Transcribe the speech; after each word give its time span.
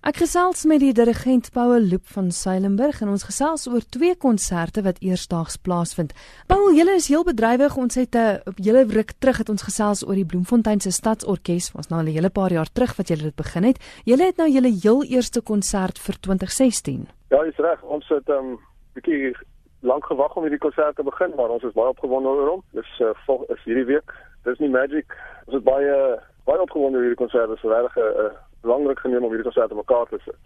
Ek 0.00 0.16
gesels 0.16 0.62
met 0.64 0.80
die 0.80 0.94
dirigent 0.96 1.50
Paul 1.52 1.82
Loop 1.84 2.06
van 2.08 2.30
Seilenburg 2.32 3.02
en 3.04 3.10
ons 3.12 3.26
gesels 3.28 3.66
oor 3.68 3.84
twee 3.92 4.14
konserte 4.16 4.80
wat 4.86 4.96
eersdaags 5.04 5.58
plaasvind. 5.60 6.14
Paul, 6.48 6.70
julle 6.72 6.94
is 6.96 7.10
heel 7.12 7.26
bedrywig. 7.26 7.76
Ons 7.76 7.98
het 8.00 8.16
'n 8.16 8.40
uh, 8.48 8.54
hele 8.64 8.86
ruk 8.88 9.12
terug 9.20 9.38
het 9.44 9.50
ons 9.52 9.62
gesels 9.62 10.00
oor 10.08 10.16
die 10.16 10.24
Bloemfontein 10.24 10.80
se 10.80 10.90
Stadsorkes. 10.90 11.72
Ons 11.76 11.90
nou 11.90 12.00
al 12.00 12.08
'n 12.08 12.16
hele 12.16 12.30
paar 12.30 12.50
jaar 12.50 12.72
terug 12.72 12.96
wat 12.96 13.08
julle 13.08 13.28
dit 13.28 13.36
begin 13.36 13.64
het. 13.64 13.76
Julle 14.04 14.24
het 14.24 14.36
nou 14.38 14.48
julle 14.48 14.72
heel 14.72 15.04
eerste 15.04 15.42
konsert 15.42 15.98
vir 15.98 16.14
2016. 16.20 17.08
Ja, 17.28 17.42
dis 17.44 17.56
reg. 17.56 17.82
Ons 17.82 18.08
het 18.08 18.26
'n 18.28 18.32
um, 18.32 18.58
bietjie 18.94 19.36
lank 19.80 20.04
gewag 20.06 20.34
om 20.36 20.42
hierdie 20.42 20.64
konsert 20.66 20.96
te 20.96 21.02
begin, 21.02 21.32
maar 21.36 21.50
ons 21.50 21.62
is 21.62 21.72
baie 21.72 21.88
opgewonde 21.88 22.28
oor 22.28 22.48
hom. 22.48 22.62
Dis 22.72 23.00
uh, 23.00 23.10
vol, 23.26 23.44
is 23.48 23.64
hierdie 23.64 23.84
week. 23.84 24.14
Dis 24.44 24.58
nie 24.58 24.70
magic. 24.70 25.16
Ons 25.44 25.56
is 25.56 25.62
baie 25.62 26.20
baie 26.44 26.60
opgewonde 26.60 26.96
oor 26.96 27.04
hierdie 27.04 27.24
konsert. 27.24 27.48
Dit 27.48 27.56
is 27.56 27.70
regtig 27.70 27.96
'n 27.96 28.00
uh, 28.00 28.49
belangrik 28.62 28.98
geneem 28.98 29.24
om 29.24 29.32
hierdie 29.32 29.48
konsert 29.48 29.74
mekaar 29.74 30.06
te 30.10 30.18
sit. 30.24 30.38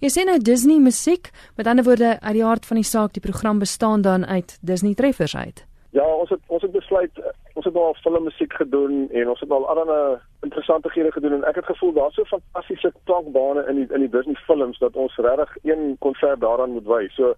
Jy 0.00 0.10
sê 0.12 0.24
nou 0.28 0.38
Disney 0.38 0.80
musiek, 0.80 1.30
met 1.56 1.66
ander 1.66 1.84
woorde 1.84 2.16
uit 2.20 2.34
die 2.36 2.44
hart 2.44 2.66
van 2.66 2.80
die 2.80 2.86
saak, 2.86 3.12
die 3.12 3.24
program 3.24 3.58
bestaan 3.58 4.02
dan 4.02 4.26
uit 4.26 4.58
Disney 4.60 4.94
treffers 4.94 5.36
uit. 5.36 5.64
Ja, 5.92 6.04
ons 6.04 6.30
het 6.30 6.40
ons 6.46 6.62
het 6.62 6.72
besluit 6.72 7.18
ons 7.52 7.66
het 7.68 7.74
al 7.76 7.94
filmmusiek 8.00 8.52
gedoen 8.56 9.10
en 9.12 9.28
ons 9.28 9.40
het 9.40 9.50
al 9.50 9.66
allerlei 9.68 10.18
interessante 10.40 10.88
gere 10.88 11.12
gedoen 11.12 11.34
en 11.36 11.44
ek 11.44 11.58
het 11.60 11.68
gevoel 11.68 11.92
daar's 11.92 12.14
so 12.16 12.24
fantastiese 12.30 12.92
klankbane 13.04 13.66
in 13.68 13.82
die 13.82 13.88
in 13.92 14.06
die 14.06 14.12
Disney 14.14 14.38
films 14.46 14.80
dat 14.80 14.96
ons 14.96 15.16
regtig 15.16 15.56
een 15.62 15.96
konsert 16.00 16.40
daaraan 16.40 16.72
moet 16.72 16.88
wy. 16.88 17.02
So 17.16 17.34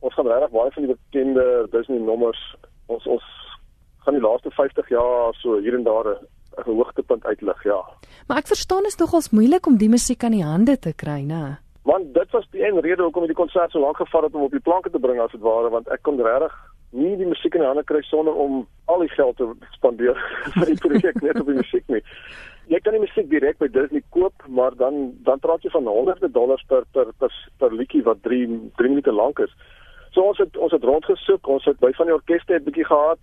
ons 0.00 0.14
gaan 0.14 0.26
regtig 0.26 0.50
baie 0.50 0.74
van 0.74 0.86
die 0.86 0.96
bekende 0.96 1.46
Disney 1.70 2.02
nommers 2.02 2.42
ons 2.86 3.06
ons 3.06 3.24
gaan 4.04 4.18
die 4.18 4.26
laaste 4.26 4.50
50 4.50 4.88
jaar 4.88 5.34
so 5.38 5.60
hier 5.62 5.78
en 5.78 5.86
daar 5.86 6.16
'n 6.66 6.76
hoogtepunt 6.80 7.24
uitlig, 7.24 7.64
ja. 7.64 7.80
Maar 8.26 8.38
ek 8.38 8.46
verstaan 8.46 8.84
is 8.84 8.96
nogals 8.96 9.30
moeilik 9.30 9.66
om 9.66 9.76
die 9.76 9.88
musiek 9.88 10.24
aan 10.24 10.36
die 10.36 10.44
hande 10.44 10.78
te 10.78 10.92
kry, 10.92 11.22
né? 11.22 11.58
Want 11.82 12.14
dit 12.14 12.30
was 12.30 12.46
die 12.50 12.66
een 12.66 12.80
rede 12.80 13.02
hoekom 13.02 13.26
die 13.26 13.34
konsert 13.34 13.70
so 13.70 13.80
lank 13.80 13.96
gevat 13.96 14.22
het 14.22 14.34
om 14.34 14.42
op 14.42 14.50
die 14.50 14.60
planke 14.60 14.90
te 14.90 14.98
bring 14.98 15.20
as 15.20 15.32
dit 15.32 15.40
ware, 15.40 15.70
want 15.70 15.88
ek 15.88 16.02
kon 16.02 16.20
regtig 16.20 16.52
nie 16.90 17.16
die 17.20 17.28
musiek 17.28 17.54
in 17.54 17.60
die 17.60 17.68
hande 17.68 17.84
kry 17.84 18.00
sonder 18.02 18.34
om 18.34 18.66
al 18.84 19.02
die 19.04 19.12
geld 19.12 19.36
te 19.36 19.48
spandeer 19.76 20.16
vir 20.56 20.70
die 20.70 20.80
projek 20.84 21.20
net 21.22 21.40
op 21.40 21.50
die 21.50 21.58
musiek 21.60 21.84
nie. 21.92 22.02
Jy 22.68 22.80
kan 22.84 22.96
die 22.96 23.02
musiek 23.02 23.28
direk 23.30 23.58
by 23.60 23.68
Disney 23.72 24.02
koop, 24.12 24.44
maar 24.48 24.76
dan 24.76 25.12
dan 25.24 25.40
praat 25.44 25.64
jy 25.64 25.72
van 25.72 25.88
honderde 25.88 26.30
dollars 26.32 26.64
per 26.68 26.84
per 26.92 27.12
per, 27.20 27.32
per 27.58 27.72
liedjie 27.72 28.02
wat 28.08 28.22
3 28.24 28.46
3 28.80 28.92
minute 28.92 29.12
lank 29.12 29.40
is. 29.44 29.52
So 30.12 30.24
ons 30.24 30.40
het 30.40 30.56
ons 30.56 30.72
het 30.72 30.84
rondgesoek, 30.84 31.48
ons 31.48 31.64
het 31.68 31.80
by 31.80 31.92
van 31.96 32.10
die 32.10 32.16
orkeste 32.16 32.58
'n 32.58 32.64
bietjie 32.64 32.88
gehad. 32.88 33.20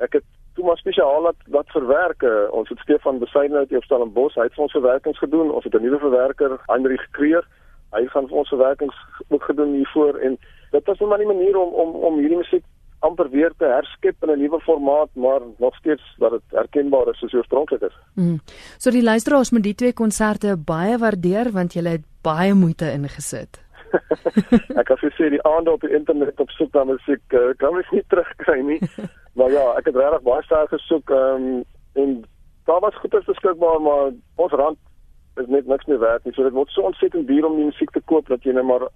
Ek 0.00 0.12
het 0.12 0.24
toe 0.54 0.64
maar 0.64 0.76
spesiaal 0.76 1.22
wat 1.22 1.36
wat 1.46 1.68
verwerk. 1.76 2.22
Uh, 2.22 2.48
ons 2.50 2.68
het 2.68 2.78
Stefan 2.78 3.18
Besaidnout 3.18 3.72
uit 3.72 3.84
Stellenbosch, 3.84 4.34
hy 4.34 4.48
het 4.48 4.54
vir 4.54 4.66
ons 4.66 4.76
verwerkings 4.78 5.18
gedoen. 5.18 5.50
Ons 5.50 5.64
het 5.64 5.74
'n 5.74 5.82
nuwe 5.82 5.98
verwerker, 5.98 6.58
Heinrich 6.66 7.06
Kreer. 7.10 7.46
Hy 7.90 8.06
gaan 8.06 8.28
vir 8.28 8.36
ons 8.36 8.48
verwerkings 8.48 8.96
ook 9.28 9.44
gedoen 9.44 9.74
hiervoor 9.74 10.18
en 10.18 10.38
dit 10.70 10.84
was 10.86 10.98
net 10.98 11.08
maar 11.08 11.18
'n 11.18 11.26
manier 11.26 11.56
om 11.58 11.72
om 11.72 11.94
om 11.94 12.18
hierdie 12.18 12.36
musiek 12.36 12.64
amper 13.00 13.30
weer 13.30 13.52
te 13.58 13.64
herskep 13.64 14.16
in 14.22 14.30
'n 14.30 14.38
nuwe 14.38 14.60
formaat, 14.60 15.08
maar 15.12 15.40
nog 15.58 15.76
steeds 15.76 16.02
dat 16.18 16.30
dit 16.30 16.42
herkenbaar 16.46 17.08
is 17.08 17.18
soos 17.18 17.34
oorspronklik 17.34 17.80
is. 17.80 17.96
Mm. 18.14 18.40
So 18.78 18.90
die 18.90 19.02
luisteraars 19.02 19.50
met 19.50 19.62
die 19.62 19.74
twee 19.74 19.92
konserte 19.92 20.56
baie 20.56 20.98
waardeer 20.98 21.50
want 21.52 21.72
jy 21.72 21.82
het 21.82 22.04
baie 22.22 22.54
moeite 22.54 22.92
ingesit. 22.92 23.60
ek 24.80 24.86
kan 24.86 24.98
vir 25.00 25.12
sê 25.18 25.30
die 25.30 25.42
aande 25.42 25.72
op 25.72 25.80
die 25.80 25.94
internet 25.94 26.40
op 26.40 26.50
soek 26.50 26.72
na 26.72 26.84
musiek 26.84 27.34
uh, 27.34 27.50
kan 27.56 27.74
mens 27.74 27.90
nie 27.90 28.04
terugkry 28.08 28.60
nie. 28.60 28.80
Maar 29.38 29.50
ja, 29.50 29.64
ek 29.78 29.90
het 29.90 29.96
regtig 29.96 30.22
baie 30.26 30.42
sterk 30.42 30.72
gesoek 30.74 31.10
um, 31.10 31.64
en 31.92 32.24
daar 32.64 32.80
was 32.80 32.96
goeie 32.98 33.24
beskikbaar, 33.26 33.80
maar 33.80 34.10
ons 34.34 34.52
rand 34.52 34.78
is 35.36 35.46
net 35.46 35.66
niks 35.66 35.86
meer 35.86 35.98
werd 35.98 36.24
nie. 36.24 36.34
So 36.34 36.42
dit 36.42 36.56
word 36.56 36.70
so 36.74 36.82
ontsettend 36.82 37.28
duur 37.28 37.46
om 37.46 37.56
die 37.56 37.68
musiek 37.70 37.90
te 37.94 38.02
koop 38.10 38.28
dat 38.28 38.44
jy 38.44 38.54
net 38.56 38.66
maar 38.66 38.88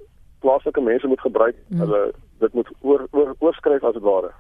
plaaslike 0.44 0.80
mense 0.80 1.06
moet 1.06 1.20
gebruik. 1.20 1.56
Mm. 1.68 1.84
Hulle 1.84 2.02
dit 2.42 2.56
moet 2.58 2.70
oor 2.80 3.06
oor 3.10 3.30
oorskryf 3.38 3.84
as 3.86 3.96
dit 3.96 4.04
ware. 4.04 4.32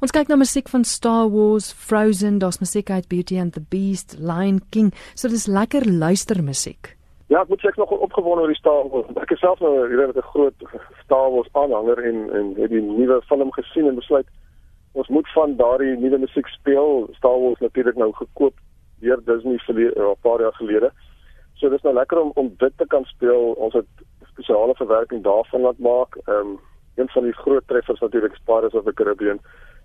Ons 0.00 0.14
kyk 0.16 0.30
na 0.30 0.38
musiek 0.40 0.70
van 0.72 0.86
Star 0.86 1.28
Wars, 1.32 1.72
Frozen, 1.72 2.38
daar's 2.40 2.60
musiek 2.62 2.90
uit 2.90 3.08
Beauty 3.10 3.40
and 3.42 3.52
the 3.58 3.64
Beast, 3.74 4.16
Lion 4.18 4.62
King. 4.70 4.94
So 5.14 5.28
dis 5.28 5.46
lekker 5.50 5.84
luister 5.90 6.42
musiek. 6.42 6.94
Ja, 7.30 7.44
ek 7.44 7.50
moet 7.52 7.62
sê 7.62 7.70
ek 7.70 7.78
nog 7.78 7.92
opgewonde 7.94 8.46
oor 8.46 8.50
die 8.50 8.58
Star 8.58 8.86
Wars. 8.90 9.10
Ek 9.22 9.34
is 9.34 9.42
self 9.42 9.60
nou 9.62 9.74
'n 9.76 9.90
redelike 9.90 10.24
groot 10.32 10.54
Star 11.04 11.28
Wars 11.30 11.50
aanhanger 11.52 11.98
en 12.10 12.30
en 12.38 12.54
het 12.56 12.70
die 12.70 12.82
nuwe 12.82 13.20
film 13.28 13.52
gesien 13.58 13.86
en 13.86 14.00
besluit 14.00 14.26
ons 14.92 15.08
moet 15.08 15.28
van 15.34 15.56
daardie 15.56 15.96
nuwe 15.96 16.18
musiek 16.18 16.46
speel. 16.46 17.08
Star 17.18 17.38
Wars 17.40 17.60
natuurlik 17.60 17.96
nou 17.96 18.12
gekoop 18.12 18.54
deur 19.00 19.22
Disney 19.24 19.58
vir 19.66 19.74
'n 19.74 19.92
eh, 19.96 20.14
paar 20.22 20.40
jaar 20.40 20.56
gelede. 20.58 20.90
So 21.54 21.68
dis 21.68 21.82
nou 21.82 21.94
lekker 21.94 22.20
om 22.20 22.30
om 22.34 22.54
dit 22.58 22.72
te 22.76 22.86
kan 22.86 23.04
speel. 23.04 23.52
Ons 23.52 23.74
het 23.74 23.86
spesiale 24.32 24.74
verwerking 24.74 25.22
daarvan 25.22 25.60
laat 25.60 25.78
maak. 25.78 26.16
Ehm 26.26 26.36
um, 26.36 26.58
een 26.94 27.08
van 27.08 27.22
die 27.22 27.32
groot 27.32 27.66
treffers 27.66 28.00
natuurlik 28.00 28.38
Pirates 28.44 28.74
of 28.74 28.84
the 28.84 28.92
Caribbean. 28.92 29.38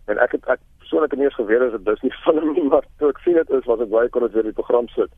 En 0.05 0.17
ek 0.17 0.31
het 0.31 0.45
ek 0.45 0.59
persoonlik 0.77 1.11
het 1.11 1.19
nie 1.19 1.27
eens 1.27 1.35
geweet 1.35 1.59
dat 1.59 1.71
dit 1.71 1.85
Disney 1.85 2.11
film 2.23 2.53
nie, 2.53 2.63
maar 2.63 2.85
toe 2.97 3.09
ek 3.09 3.17
sien 3.17 3.33
dit 3.33 3.49
is 3.49 3.65
was 3.65 3.79
ek 3.79 3.89
baie 3.89 4.09
kon 4.09 4.21
dit 4.21 4.31
weer 4.31 4.45
in 4.45 4.53
die 4.53 4.61
program 4.61 4.87
sit. 4.87 5.11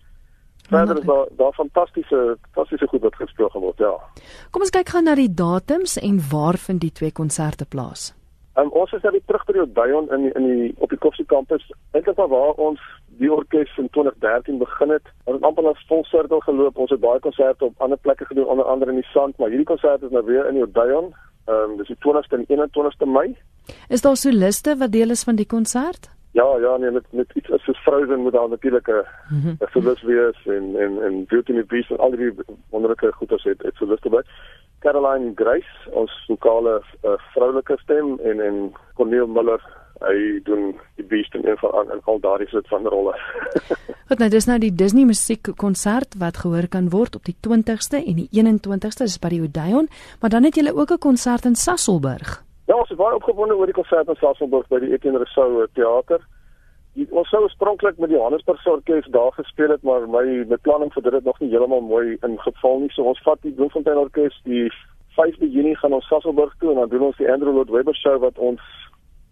Verder 0.68 0.98
is 1.00 1.06
daar 1.06 1.28
daar 1.38 1.54
fantastiese 1.54 2.38
fantastiese 2.42 2.88
goed 2.88 3.02
wat 3.02 3.16
gespeel 3.16 3.50
geword, 3.50 3.78
ja. 3.78 3.94
Kom 4.52 4.62
ons 4.62 4.74
kyk 4.76 4.90
gou 4.90 5.02
na 5.02 5.16
die 5.16 5.34
datums 5.34 5.98
en 5.98 6.20
waar 6.32 6.58
vind 6.58 6.82
die 6.82 6.92
twee 6.92 7.12
konserte 7.12 7.66
plaas? 7.66 8.17
Um, 8.58 8.72
ons 8.74 8.94
is 8.98 9.04
nou 9.06 9.14
terug 9.30 9.44
by 9.46 9.54
die 9.54 9.62
Odeon 9.62 10.08
in 10.16 10.24
in 10.34 10.46
die 10.50 10.70
op 10.82 10.90
die 10.90 10.98
Koffie 10.98 11.26
kampus. 11.30 11.66
Eintlik 11.94 12.18
waar 12.18 12.58
ons 12.68 12.82
die 13.22 13.30
orkes 13.34 13.70
in 13.78 13.90
2013 13.94 14.58
begin 14.58 14.96
het. 14.96 15.12
Ons 15.26 15.38
het 15.38 15.46
amper 15.46 15.68
as 15.70 15.84
vol 15.90 16.02
sirkel 16.10 16.42
geloop. 16.46 16.78
Ons 16.78 16.94
het 16.96 17.04
baie 17.04 17.22
konserte 17.22 17.70
op 17.70 17.86
ander 17.86 18.02
plekke 18.02 18.26
gedoen 18.26 18.50
onder 18.50 18.66
andere 18.66 18.96
in 18.96 19.02
die 19.04 19.10
Sand, 19.12 19.38
maar 19.38 19.54
hierdie 19.54 19.70
konsert 19.70 20.02
is 20.02 20.16
nou 20.16 20.26
weer 20.26 20.50
in 20.50 20.58
die 20.58 20.66
Odeon. 20.66 21.14
Ehm 21.46 21.72
um, 21.72 21.78
dis 21.78 21.94
die 21.94 22.00
20ste 22.02 22.42
en 22.42 22.50
21ste 22.50 23.06
Mei. 23.06 23.30
Is 23.94 24.02
daar 24.02 24.18
soliste 24.18 24.78
wat 24.82 24.92
deel 24.92 25.14
is 25.14 25.24
van 25.24 25.38
die 25.38 25.46
konsert? 25.46 26.10
Ja, 26.40 26.58
ja, 26.60 26.78
nee, 26.78 26.92
met 26.92 27.06
met 27.10 27.32
iets 27.34 27.50
soos 27.64 27.78
Frozen 27.78 28.20
moet 28.20 28.34
daar 28.34 28.50
natuurlik 28.50 28.88
'n 28.88 29.06
mm 29.30 29.42
-hmm. 29.42 29.56
solist 29.74 30.02
wees 30.02 30.40
en 30.46 30.66
en 30.84 30.92
en 31.06 31.26
Beauty 31.26 31.52
and 31.52 31.60
the 31.60 31.66
Beast 31.68 31.92
en 31.92 31.98
al 31.98 32.12
die 32.12 32.34
wonderlike 32.70 33.12
goeders 33.12 33.44
het 33.44 33.62
het 33.62 33.76
soliste 33.76 34.10
by. 34.10 34.22
Caroline 34.80 35.32
Grace, 35.36 35.74
ons 35.92 36.24
lokale 36.28 36.82
uh, 37.04 37.12
vroulike 37.34 37.78
stem 37.78 38.20
en 38.20 38.40
en 38.40 38.72
Corneel 38.94 39.28
Miller, 39.28 39.62
hy 40.00 40.40
doen 40.44 40.80
die 40.96 41.06
beest 41.06 41.34
en 41.36 41.48
een 41.48 41.58
van 41.58 41.72
aan 41.74 41.92
en 41.92 42.02
al 42.04 42.20
daardie 42.20 42.48
soort 42.48 42.68
van 42.68 42.86
rolle. 42.86 43.20
Goed, 44.08 44.18
nou 44.18 44.30
dis 44.30 44.46
nou 44.46 44.60
die 44.60 44.76
Disney 44.76 45.06
musiekkonsert 45.06 46.16
wat 46.18 46.38
gehoor 46.38 46.68
kan 46.68 46.90
word 46.90 47.16
op 47.16 47.26
die 47.26 47.38
20ste 47.48 47.98
en 48.06 48.16
die 48.16 48.30
21ste 48.32 49.04
is 49.04 49.20
by 49.20 49.30
die 49.30 49.42
Odeon, 49.42 49.88
maar 50.22 50.30
dan 50.30 50.44
het 50.44 50.56
jy 50.56 50.72
ook 50.72 50.92
'n 50.92 50.98
konsert 50.98 51.46
in 51.46 51.56
Sasolburg. 51.56 52.47
Ja, 52.68 52.76
ons 52.76 52.90
is 52.92 53.00
baie 53.00 53.16
opgewonde 53.16 53.56
oor 53.56 53.66
die 53.66 53.76
konsert 53.76 54.08
in 54.08 54.20
Sasolburg 54.20 54.68
by 54.68 54.80
die 54.84 54.92
Etienne 54.94 55.24
Rousseau 55.24 55.68
Theater 55.74 56.24
ons 57.06 57.30
sou 57.30 57.44
oorspronklik 57.46 57.98
met 58.02 58.10
die 58.10 58.18
Johannesburg 58.18 58.66
Orkees 58.66 59.06
daar 59.14 59.32
gespeel 59.36 59.70
het, 59.70 59.84
maar 59.84 60.08
my 60.10 60.46
beplanning 60.50 60.92
vir 60.94 61.04
dit 61.04 61.14
het 61.14 61.24
nog 61.24 61.40
nie 61.40 61.50
heeltemal 61.50 61.82
mooi 61.82 62.18
ingeval 62.26 62.80
nie. 62.82 62.90
So 62.96 63.06
ons 63.06 63.22
vat 63.26 63.42
die 63.46 63.54
Bloemfontein 63.54 64.00
Orkees 64.02 64.36
die 64.50 64.68
5de 65.18 65.50
Junie 65.52 65.76
gaan 65.78 65.94
ons 65.94 66.08
Sasolburg 66.08 66.56
toe 66.60 66.72
en 66.74 66.82
dan 66.82 66.90
doen 66.90 67.10
ons 67.10 67.18
die 67.22 67.30
Andrew 67.30 67.54
Lloyd 67.54 67.74
Webber 67.74 67.96
show 67.96 68.18
wat 68.22 68.38
ons 68.38 68.62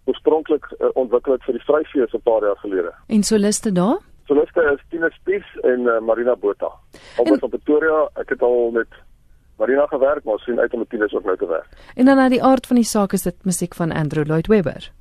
oorspronklik 0.06 0.68
uh, 0.78 0.92
ontwikkel 0.94 1.38
het 1.38 1.46
vir 1.48 1.58
die 1.58 1.66
Vryfees 1.66 2.14
'n 2.14 2.22
paar 2.22 2.46
jaar 2.46 2.60
gelede. 2.62 2.94
En 3.08 3.24
soliste 3.24 3.72
daar? 3.72 3.98
Soliste 4.30 4.62
is 4.74 4.82
Tina 4.90 5.10
Spies 5.10 5.46
en 5.64 5.90
uh, 5.90 6.00
Marina 6.00 6.36
Botha. 6.36 6.70
Albei 7.18 7.40
van 7.40 7.50
Pretoria. 7.50 8.10
Ek 8.22 8.30
het 8.30 8.42
al 8.42 8.72
met 8.72 8.90
Marina 9.58 9.86
gewerk, 9.86 10.24
maar 10.24 10.40
sien 10.40 10.60
uit 10.60 10.74
om 10.74 10.80
met 10.80 10.90
Tina 10.90 11.08
ook 11.12 11.24
nou 11.24 11.38
te 11.38 11.48
werk. 11.48 11.68
En 11.96 12.06
dan 12.06 12.16
na 12.16 12.30
die 12.30 12.44
aard 12.44 12.68
van 12.68 12.76
die 12.76 12.86
saak 12.86 13.14
is 13.14 13.22
dit 13.22 13.36
musiek 13.44 13.76
van 13.76 13.92
Andrew 13.92 14.28
Lloyd 14.28 14.48
Webber. 14.48 14.92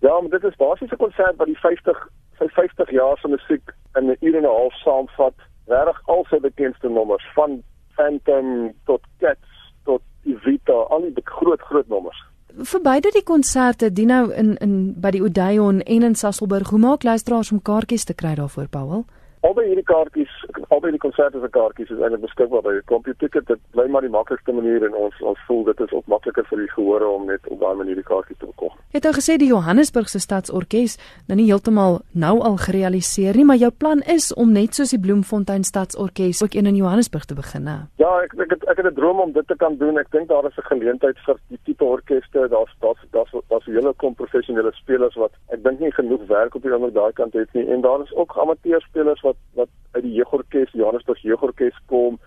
Ja, 0.00 0.20
maar 0.20 0.30
dit 0.30 0.44
is 0.44 0.56
basies 0.56 0.90
'n 0.90 0.96
konsert 0.96 1.36
wat 1.36 1.46
die 1.46 1.58
50 1.58 2.08
sy 2.38 2.48
50 2.48 2.90
jaar 2.90 3.18
se 3.18 3.28
musiek 3.28 3.74
in 3.98 4.10
'n 4.10 4.16
uur 4.20 4.36
en 4.36 4.42
'n 4.42 4.56
half 4.60 4.74
saamvat. 4.74 5.34
Regtig 5.66 6.02
al 6.04 6.24
sy 6.30 6.40
bekendste 6.40 6.88
nommers 6.88 7.26
van 7.34 7.62
Phantom 7.94 8.72
tot 8.84 9.00
Cats 9.18 9.72
tot 9.84 10.02
Evita, 10.24 10.72
al 10.72 11.00
die 11.00 11.24
groot 11.24 11.60
groot 11.60 11.88
nommers. 11.88 12.24
Vir 12.58 12.80
beide 12.80 13.10
die 13.10 13.22
konserte, 13.22 13.92
die 13.92 14.06
nou 14.06 14.32
in 14.32 14.56
in 14.56 15.00
by 15.00 15.10
die 15.10 15.22
Odeon 15.22 15.80
en 15.80 16.02
in 16.02 16.14
Sasolburg, 16.14 16.70
hoe 16.70 16.78
maak 16.78 17.02
luisteraars 17.02 17.52
om 17.52 17.62
kaartjies 17.62 18.04
te 18.04 18.14
kry 18.14 18.34
daarvoor, 18.34 18.68
Paul? 18.68 19.04
Albei 19.40 19.66
hierdie 19.66 19.84
kaartjies, 19.84 20.39
albei 20.74 20.90
die 20.94 21.02
konserte 21.02 21.40
se 21.40 21.50
kaartjies 21.56 21.90
is 21.90 22.00
eintlik 22.00 22.22
beskikbaar 22.24 22.62
by 22.62 22.74
CompuTicket. 22.90 23.46
Dit 23.50 23.62
bly 23.74 23.86
maar 23.90 24.04
die 24.06 24.12
maklikste 24.12 24.54
manier 24.54 24.84
en 24.86 24.94
ons 24.94 25.16
ons 25.32 25.40
voel 25.48 25.64
dit 25.70 25.80
is 25.86 25.92
ook 25.96 26.06
makliker 26.06 26.46
vir 26.50 26.62
die 26.64 26.70
gehore 26.74 27.08
om 27.08 27.26
net 27.30 27.46
op 27.50 27.60
daai 27.60 27.74
manier 27.82 27.98
die 27.98 28.06
kaartjies 28.06 28.38
te 28.38 28.46
bekom. 28.46 28.74
Jy 28.90 28.98
het 28.98 29.08
nou 29.08 29.14
gesê 29.16 29.36
die 29.38 29.50
Johannesburgse 29.50 30.20
Stadsorkes 30.22 30.96
nou 31.28 31.38
nie 31.38 31.48
heeltemal 31.50 32.00
nou 32.12 32.36
al 32.46 32.58
gerealiseer 32.62 33.38
nie, 33.38 33.46
maar 33.46 33.60
jou 33.60 33.70
plan 33.70 34.02
is 34.16 34.30
om 34.34 34.54
net 34.54 34.78
soos 34.78 34.94
die 34.94 35.02
Bloemfontein 35.02 35.66
Stadsorkes 35.66 36.42
ook 36.42 36.54
een 36.54 36.70
in 36.70 36.80
Johannesburg 36.80 37.26
te 37.30 37.38
begin, 37.38 37.66
né? 37.66 37.76
Ja, 38.02 38.10
ek 38.24 38.34
ek 38.38 38.56
het, 38.56 38.68
ek 38.70 38.82
het 38.82 38.90
'n 38.92 38.94
droom 38.94 39.20
om 39.20 39.32
dit 39.32 39.46
te 39.46 39.56
kan 39.56 39.76
doen. 39.76 39.98
Ek 39.98 40.10
dink 40.10 40.28
daar 40.28 40.46
is 40.46 40.58
'n 40.58 40.70
geleentheid 40.72 41.18
vir 41.26 41.36
die 41.48 41.60
tipe 41.64 41.84
orkeste. 41.84 42.48
Daar's 42.48 42.74
daar's 42.80 43.02
daar's 43.10 43.30
daar's 43.48 43.66
'n 43.66 43.74
hele 43.74 43.94
kom 43.96 44.14
professionele 44.14 44.72
spelers 44.72 45.14
wat 45.14 45.32
ek 45.48 45.62
dink 45.62 45.80
nie 45.80 45.92
genoeg 45.92 46.26
werk 46.26 46.54
op 46.54 46.62
die 46.62 46.72
ander 46.72 46.92
daai 46.92 47.12
kant 47.12 47.32
het 47.32 47.52
nie 47.54 47.66
en 47.66 47.80
daar 47.80 48.00
is 48.02 48.14
ook 48.14 48.36
amateurspelers 48.36 49.20
wat 49.20 49.36
wat 49.54 49.68
uit 49.92 50.02
die 50.02 50.12
jeugorkes 50.12 50.72
Johannesburg 50.72 51.22
jeugorkes 51.22 51.76
kom 51.86 52.18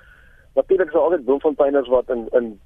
natuurlik 0.56 0.88
is 0.88 0.94
daar 0.94 1.02
altyd 1.02 1.26
Bloemfonteiners 1.26 1.88
wat 1.88 2.10
in 2.10 2.28
in 2.32 2.60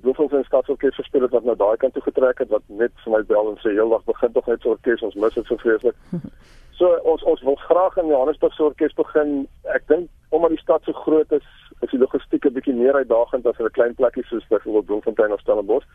Bloemfontein 0.00 0.44
Stadsorkes 0.44 0.94
gespeel 0.94 1.22
het 1.22 1.30
wat 1.30 1.44
nou 1.44 1.56
daai 1.56 1.76
kant 1.76 1.92
toe 1.92 2.02
getrek 2.02 2.38
het 2.38 2.48
wat 2.48 2.62
net 2.66 2.92
vir 3.04 3.12
my 3.12 3.22
bel 3.30 3.48
en 3.50 3.58
sê 3.62 3.72
heeldag 3.72 4.04
begin 4.04 4.32
tog 4.32 4.46
net 4.46 4.60
so 4.62 4.74
orkes 4.76 5.02
ons 5.02 5.14
mis 5.14 5.34
dit 5.34 5.46
so 5.46 5.56
vreeslik. 5.64 5.96
So 6.76 6.90
ons 7.08 7.22
ons 7.24 7.40
wil 7.40 7.54
graag 7.56 7.94
in 7.96 8.10
Johannesburg 8.12 8.52
se 8.54 8.62
orkes 8.62 8.92
begin. 8.98 9.30
Ek 9.72 9.86
dink 9.88 10.10
omdat 10.36 10.52
die 10.52 10.60
stad 10.60 10.84
so 10.84 10.92
groot 10.92 11.30
is, 11.32 11.46
is 11.80 11.90
die 11.90 12.00
logistiek 12.02 12.44
'n 12.44 12.52
bietjie 12.52 12.74
meer 12.76 12.98
uitdagend 13.00 13.46
as 13.46 13.60
'n 13.60 13.72
klein 13.78 13.94
plekkie 13.94 14.24
soos 14.28 14.44
byvoorbeeld 14.50 14.86
Bloemfontein 14.86 15.32
of 15.32 15.40
Stellenbosch. 15.40 15.86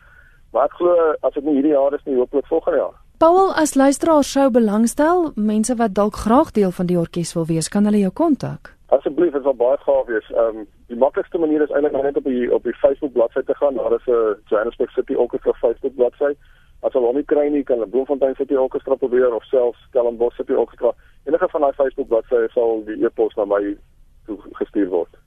Maar 0.52 0.64
ek 0.64 0.74
glo 0.80 1.14
as 1.22 1.34
dit 1.34 1.44
nie 1.44 1.54
hierdie 1.54 1.76
jaar 1.76 1.94
is 1.94 2.04
nie, 2.04 2.16
hopelik 2.16 2.46
volgende 2.46 2.78
jaar. 2.78 2.96
Paul, 3.22 3.52
as 3.54 3.74
luisteraar 3.74 4.24
sou 4.26 4.48
belangstel, 4.50 5.28
mense 5.38 5.74
wat 5.78 5.92
dalk 5.94 6.16
graag 6.24 6.48
deel 6.56 6.72
van 6.74 6.88
die 6.90 6.96
orkes 6.98 7.30
wil 7.36 7.44
wees, 7.46 7.68
kan 7.70 7.86
hulle 7.86 8.00
jou 8.00 8.10
kontak. 8.20 8.72
Asseblief, 8.96 9.30
dit 9.36 9.46
sal 9.46 9.54
baie 9.60 9.76
gaaf 9.84 10.08
wees. 10.08 10.26
Ehm 10.32 10.58
um, 10.62 10.66
die 10.90 10.98
maklikste 10.98 11.38
manier 11.38 11.62
is 11.62 11.70
eintlik 11.70 11.94
net 11.94 12.18
op 12.18 12.26
die 12.26 12.50
op 12.56 12.66
die 12.66 12.74
Facebook 12.80 13.14
bladsy 13.14 13.44
te 13.46 13.54
gaan. 13.60 13.78
Daar 13.78 13.94
is 13.94 14.10
'n 14.10 14.34
Johannesburg 14.50 14.90
City 14.90 15.14
Orchestra 15.14 15.52
Facebook 15.60 15.94
bladsy. 15.94 16.32
As 16.82 16.92
hulle 16.92 17.06
hom 17.06 17.16
nie 17.16 17.30
kry 17.34 17.46
nie, 17.48 17.62
kan 17.62 17.78
hulle 17.78 17.94
Bloemfontein 17.94 18.34
City 18.34 18.56
Orchestra 18.56 18.94
probeer 18.94 19.34
of 19.34 19.44
selfs 19.44 19.86
Stellenbosch 19.88 20.36
City 20.36 20.52
Orchestra. 20.52 20.92
Enige 21.24 21.48
van 21.48 21.60
daai 21.60 21.72
Facebook 21.72 22.08
bladsye 22.08 22.48
sal 22.54 22.82
die 22.84 23.04
e-pos 23.04 23.36
na 23.36 23.44
my 23.44 23.76
toe 24.26 24.38
gestuur 24.52 24.88
word. 24.88 25.21